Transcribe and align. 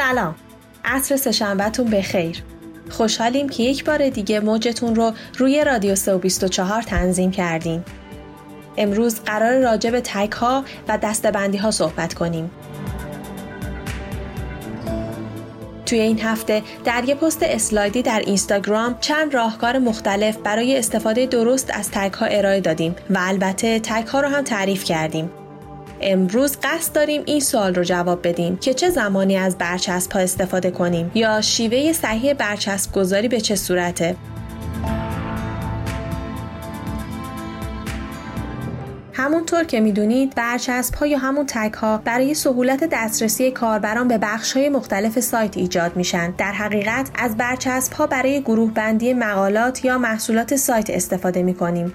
سلام. 0.00 0.34
عصر 0.84 1.16
سهشنبهتون 1.16 1.90
بخیر. 1.90 2.42
خوشحالیم 2.90 3.48
که 3.48 3.62
یک 3.62 3.84
بار 3.84 4.08
دیگه 4.08 4.40
موجتون 4.40 4.94
رو 4.94 5.12
روی 5.38 5.64
رادیو 5.64 5.94
324 5.94 6.82
تنظیم 6.82 7.30
کردیم. 7.30 7.84
امروز 8.76 9.20
قرار 9.20 9.60
راجع 9.60 9.90
به 9.90 10.00
تک 10.00 10.32
ها 10.32 10.64
و 10.88 10.98
دستبندی 10.98 11.58
ها 11.58 11.70
صحبت 11.70 12.14
کنیم. 12.14 12.50
توی 15.86 16.00
این 16.00 16.20
هفته 16.20 16.62
در 16.84 17.04
یه 17.04 17.14
پست 17.14 17.42
اسلایدی 17.42 18.02
در 18.02 18.22
اینستاگرام 18.26 18.96
چند 19.00 19.34
راهکار 19.34 19.78
مختلف 19.78 20.36
برای 20.36 20.78
استفاده 20.78 21.26
درست 21.26 21.70
از 21.74 21.90
تک 21.90 22.12
ها 22.12 22.26
ارائه 22.26 22.60
دادیم 22.60 22.96
و 23.10 23.18
البته 23.20 23.80
تک 23.80 24.06
ها 24.06 24.20
رو 24.20 24.28
هم 24.28 24.44
تعریف 24.44 24.84
کردیم. 24.84 25.30
امروز 26.00 26.56
قصد 26.62 26.94
داریم 26.94 27.22
این 27.26 27.40
سوال 27.40 27.74
رو 27.74 27.84
جواب 27.84 28.28
بدیم 28.28 28.56
که 28.56 28.74
چه 28.74 28.90
زمانی 28.90 29.36
از 29.36 29.58
برچسب 29.58 30.12
ها 30.12 30.20
استفاده 30.20 30.70
کنیم 30.70 31.10
یا 31.14 31.40
شیوه 31.40 31.92
صحیح 31.92 32.32
برچسب 32.32 32.92
گذاری 32.92 33.28
به 33.28 33.40
چه 33.40 33.56
صورته؟ 33.56 34.16
همونطور 39.12 39.64
که 39.64 39.80
می‌دونید 39.80 40.34
برچسب 40.34 40.94
ها 40.94 41.06
یا 41.06 41.18
همون 41.18 41.46
تک 41.46 41.72
ها 41.72 41.98
برای 42.04 42.34
سهولت 42.34 42.88
دسترسی 42.92 43.50
کاربران 43.50 44.08
به 44.08 44.18
بخش 44.18 44.52
های 44.52 44.68
مختلف 44.68 45.20
سایت 45.20 45.56
ایجاد 45.56 45.96
میشن. 45.96 46.30
در 46.30 46.52
حقیقت 46.52 47.10
از 47.14 47.36
برچسب 47.36 47.92
ها 47.92 48.06
برای 48.06 48.40
گروه 48.40 48.70
بندی 48.74 49.14
مقالات 49.14 49.84
یا 49.84 49.98
محصولات 49.98 50.56
سایت 50.56 50.90
استفاده 50.90 51.42
می‌کنیم. 51.42 51.92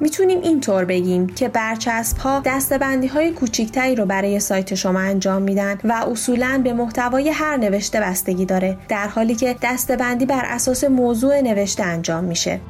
می‌تونیم 0.00 0.40
اینطور 0.40 0.84
بگیم 0.84 1.26
که 1.26 1.48
برچسب 1.48 2.18
ها 2.18 2.42
دستبندی 2.44 3.06
های 3.06 3.30
کوچیکتری 3.30 3.94
رو 3.94 4.06
برای 4.06 4.40
سایت 4.40 4.74
شما 4.74 5.00
انجام 5.00 5.42
میدن 5.42 5.78
و 5.84 5.92
اصولا 5.92 6.60
به 6.64 6.72
محتوای 6.72 7.28
هر 7.28 7.56
نوشته 7.56 8.00
بستگی 8.00 8.46
داره 8.46 8.76
در 8.88 9.08
حالی 9.08 9.34
که 9.34 9.56
دستبندی 9.62 10.26
بر 10.26 10.42
اساس 10.44 10.84
موضوع 10.84 11.40
نوشته 11.40 11.82
انجام 11.82 12.24
میشه 12.24 12.60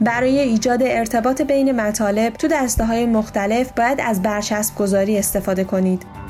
برای 0.00 0.38
ایجاد 0.38 0.82
ارتباط 0.82 1.42
بین 1.42 1.72
مطالب 1.80 2.32
تو 2.32 2.48
دسته 2.48 2.84
های 2.84 3.06
مختلف 3.06 3.72
باید 3.72 4.00
از 4.00 4.22
برچسب 4.22 4.74
گذاری 4.74 5.18
استفاده 5.18 5.64
کنید. 5.64 6.27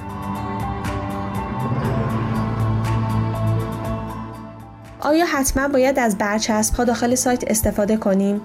آیا 5.09 5.27
حتما 5.27 5.69
باید 5.69 5.99
از 5.99 6.19
برچسب 6.19 6.75
ها 6.75 6.85
داخل 6.85 7.15
سایت 7.15 7.45
استفاده 7.51 7.97
کنیم؟ 7.97 8.41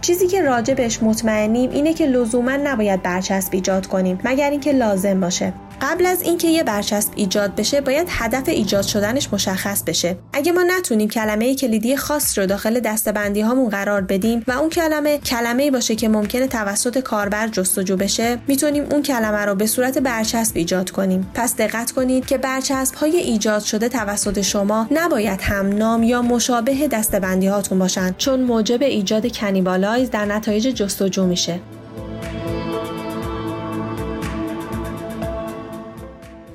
چیزی 0.00 0.26
که 0.26 0.42
راجع 0.42 0.74
بهش 0.74 1.02
مطمئنیم 1.02 1.70
اینه 1.70 1.94
که 1.94 2.06
لزوما 2.06 2.56
نباید 2.56 3.02
برچسب 3.02 3.54
ایجاد 3.54 3.86
کنیم 3.86 4.18
مگر 4.24 4.50
اینکه 4.50 4.72
لازم 4.72 5.20
باشه. 5.20 5.52
قبل 5.84 6.06
از 6.06 6.22
اینکه 6.22 6.48
یه 6.48 6.62
برچسب 6.62 7.10
ایجاد 7.16 7.54
بشه 7.54 7.80
باید 7.80 8.06
هدف 8.10 8.48
ایجاد 8.48 8.82
شدنش 8.82 9.28
مشخص 9.32 9.82
بشه. 9.82 10.16
اگه 10.32 10.52
ما 10.52 10.62
نتونیم 10.62 11.08
کلمه 11.08 11.54
کلیدی 11.54 11.96
خاص 11.96 12.38
رو 12.38 12.46
داخل 12.46 12.80
دستبندی 12.80 13.40
هامون 13.40 13.68
قرار 13.68 14.00
بدیم 14.00 14.44
و 14.48 14.52
اون 14.52 14.70
کلمه 14.70 15.18
کلمه 15.18 15.70
باشه 15.70 15.94
که 15.94 16.08
ممکنه 16.08 16.46
توسط 16.46 16.98
کاربر 16.98 17.48
جستجو 17.48 17.96
بشه 17.96 18.38
می‌تونیم 18.48 18.86
اون 18.90 19.02
کلمه 19.02 19.44
رو 19.44 19.54
به 19.54 19.66
صورت 19.66 19.98
برچسب 19.98 20.56
ایجاد 20.56 20.90
کنیم. 20.90 21.30
پس 21.34 21.56
دقت 21.56 21.90
کنید 21.90 22.26
که 22.26 22.38
برچسب 22.38 22.94
های 22.94 23.16
ایجاد 23.16 23.62
شده 23.62 23.88
توسط 23.88 24.40
شما 24.40 24.86
نباید 24.90 25.40
هم 25.40 25.68
نام 25.68 26.02
یا 26.02 26.22
مشابه 26.22 26.88
دستبندی 26.88 27.46
هاتون 27.46 27.78
باشن 27.78 28.14
چون 28.18 28.40
موجب 28.40 28.82
ایجاد 28.82 29.36
کنیبالایز 29.36 30.10
در 30.10 30.24
نتایج 30.24 30.68
جستجو 30.68 31.26
میشه. 31.26 31.60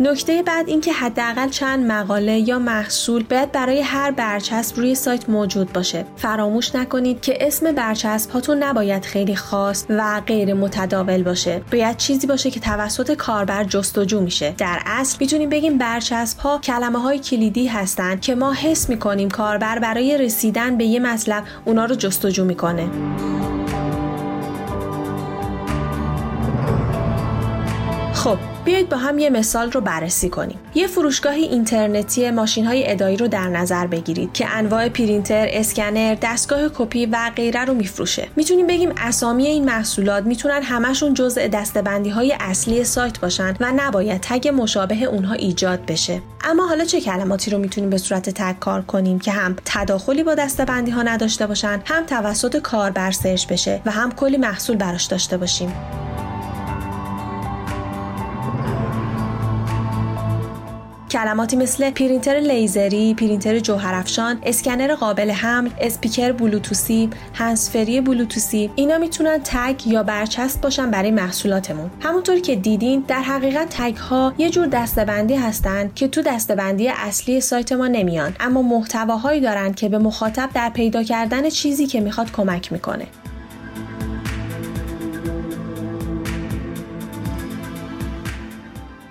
نکته 0.02 0.43
بعد 0.43 0.70
اینکه 0.70 0.93
حداقل 0.93 1.49
چند 1.49 1.92
مقاله 1.92 2.39
یا 2.39 2.60
محصول 2.60 3.23
باید 3.23 3.52
برای 3.52 3.82
هر 3.82 4.11
برچسب 4.11 4.77
روی 4.77 4.95
سایت 4.95 5.30
موجود 5.30 5.73
باشه. 5.73 6.05
فراموش 6.17 6.76
نکنید 6.76 7.21
که 7.21 7.48
اسم 7.48 7.71
برچسب 7.71 8.32
هاتون 8.32 8.64
نباید 8.64 9.05
خیلی 9.05 9.36
خاص 9.36 9.86
و 9.89 10.21
غیر 10.27 10.54
متداول 10.54 11.23
باشه. 11.23 11.61
باید 11.71 11.98
چیزی 11.98 12.27
باشه 12.27 12.52
که 12.52 12.59
توسط 12.59 13.15
کاربر 13.15 13.64
جستجو 13.64 14.21
میشه. 14.21 14.54
در 14.58 14.80
اصل 14.86 15.17
می‌تونیم 15.20 15.49
بگیم 15.49 15.77
برچسب 15.77 16.39
ها 16.39 16.58
کلمه 16.58 16.99
های 16.99 17.20
کلیدی 17.20 17.67
هستند 17.67 18.21
که 18.21 18.36
ما 18.36 18.54
حس 18.54 18.89
می‌کنیم 18.89 19.30
کاربر 19.30 19.80
برای 19.80 20.17
رسیدن 20.17 20.77
به 20.77 20.86
یه 20.86 20.99
مطلب 20.99 21.43
اونا 21.65 21.86
رو 21.86 21.95
جستجو 21.95 22.45
می‌کنه. 22.45 22.89
خب 28.19 28.37
بیایید 28.65 28.89
با 28.89 28.97
هم 28.97 29.19
یه 29.19 29.30
مثال 29.30 29.71
رو 29.71 29.81
بررسی 29.81 30.30
کنیم. 30.30 30.59
یه 30.75 30.87
فروشگاه 30.87 31.33
اینترنتی 31.33 32.31
ماشین 32.31 32.65
های 32.65 32.91
اداری 32.92 33.17
رو 33.17 33.27
در 33.27 33.47
نظر 33.47 33.87
بگیرید 33.87 34.33
که 34.33 34.47
انواع 34.49 34.89
پرینتر، 34.89 35.47
اسکنر، 35.49 36.17
دستگاه 36.21 36.59
کپی 36.77 37.05
و 37.05 37.31
غیره 37.35 37.65
رو 37.65 37.73
میفروشه. 37.73 38.27
می‌تونیم 38.35 38.67
بگیم 38.67 38.91
اسامی 38.97 39.47
این 39.47 39.65
محصولات 39.65 40.23
می‌تونن 40.23 40.63
همشون 40.63 41.13
جزء 41.13 41.47
دسته‌بندی 41.47 42.09
های 42.09 42.35
اصلی 42.39 42.83
سایت 42.83 43.19
باشن 43.19 43.55
و 43.59 43.71
نباید 43.75 44.21
tag 44.21 44.47
مشابه 44.47 45.03
اونها 45.03 45.33
ایجاد 45.33 45.85
بشه. 45.85 46.21
اما 46.43 46.67
حالا 46.67 46.85
چه 46.85 47.02
کلماتی 47.02 47.52
رو 47.52 47.58
می‌تونیم 47.58 47.89
به 47.89 47.97
صورت 47.97 48.29
tag 48.30 48.59
کار 48.59 48.81
کنیم 48.81 49.19
که 49.19 49.31
هم 49.31 49.55
تداخلی 49.65 50.23
با 50.23 50.35
دسته‌بندی 50.36 50.92
ها 50.91 51.02
نداشته 51.02 51.47
باشن، 51.47 51.81
هم 51.85 52.05
توسط 52.05 52.58
کاربر 52.58 53.11
search 53.11 53.47
بشه 53.47 53.81
و 53.85 53.91
هم 53.91 54.11
کلی 54.11 54.37
محصول 54.37 54.77
براش 54.77 55.05
داشته 55.05 55.37
باشیم. 55.37 55.73
کلماتی 61.11 61.55
مثل 61.55 61.92
پرینتر 61.92 62.36
لیزری، 62.39 63.14
پرینتر 63.14 63.59
جوهرافشان، 63.59 64.39
اسکنر 64.43 64.95
قابل 64.95 65.31
حمل، 65.31 65.70
اسپیکر 65.81 66.31
بلوتوسی، 66.31 67.09
هنسفری 67.33 68.02
بلوتوسی 68.02 68.71
اینا 68.75 68.97
می‌تونن 68.97 69.39
تگ 69.43 69.87
یا 69.87 70.03
برچسب 70.03 70.61
باشن 70.61 70.92
برای 70.92 71.11
محصولاتمون. 71.11 71.92
همونطور 71.99 72.39
که 72.39 72.55
دیدین 72.55 73.03
در 73.08 73.21
حقیقت 73.21 73.67
تگ 73.70 73.95
ها 73.95 74.33
یه 74.37 74.49
جور 74.49 74.67
دستبندی 74.67 75.36
هستن 75.36 75.92
که 75.95 76.08
تو 76.08 76.21
دستبندی 76.21 76.89
اصلی 76.89 77.41
سایت 77.41 77.71
ما 77.71 77.87
نمیان 77.87 78.36
اما 78.39 78.61
محتواهایی 78.61 79.41
دارن 79.41 79.73
که 79.73 79.89
به 79.89 79.97
مخاطب 79.97 80.49
در 80.53 80.70
پیدا 80.70 81.03
کردن 81.03 81.49
چیزی 81.49 81.87
که 81.87 82.02
می‌خواد 82.02 82.31
کمک 82.31 82.71
می‌کنه. 82.71 83.05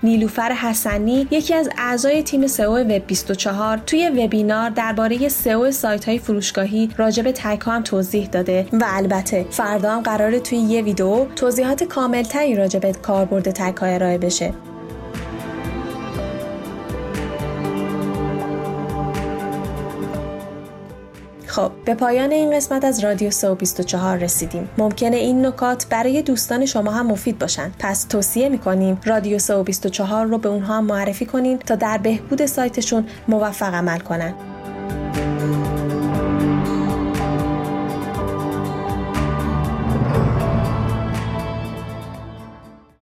نیلوفر 0.03 0.53
حسنی 0.53 1.26
یکی 1.31 1.54
از 1.54 1.69
اعضای 1.78 2.22
تیم 2.22 2.47
سئو 2.47 2.78
وب 2.78 3.06
24 3.06 3.78
توی 3.78 4.09
وبینار 4.09 4.70
درباره 4.70 5.28
سئو 5.28 5.70
سایت 5.70 6.09
های 6.09 6.19
فروشگاهی 6.19 6.91
راجع 6.97 7.22
به 7.22 7.32
هم 7.66 7.82
توضیح 7.82 8.26
داده. 8.26 8.66
و 8.72 8.84
البته 8.86 9.47
فردا 9.50 9.91
هم 9.91 10.00
قراره 10.03 10.41
توی 10.41 10.59
یه 10.59 10.82
ویدیو 10.82 11.25
توضیحات 11.25 11.84
کاملتری 11.84 12.54
راجع 12.54 12.78
به 12.78 12.92
کاربرد 12.92 13.50
تک 13.50 13.76
ها 13.76 13.86
ارائه 13.86 14.19
بشه. 14.19 14.67
خب 21.58 21.72
به 21.84 21.94
پایان 21.94 22.32
این 22.32 22.56
قسمت 22.56 22.84
از 22.84 23.04
رادیو 23.04 23.30
سو 23.30 23.54
24 23.54 24.19
رسیدیم. 24.19 24.69
ممکنه 24.78 25.16
این 25.16 25.46
نکات 25.46 25.86
برای 25.91 26.22
دوستان 26.22 26.66
شما 26.66 26.91
هم 26.91 27.06
مفید 27.06 27.38
باشن. 27.38 27.72
پس 27.78 28.04
توصیه 28.04 28.48
می‌کنیم 28.48 29.00
رادیو 29.04 29.38
سو 29.38 29.62
24 29.62 30.26
رو 30.26 30.38
به 30.38 30.48
اونها 30.48 30.80
معرفی 30.80 31.26
کنین 31.26 31.58
تا 31.58 31.74
در 31.74 31.98
بهبود 31.98 32.47
سایتشون 32.47 33.06
موفق 33.28 33.74
عمل 33.74 33.98
کنن. 33.98 34.34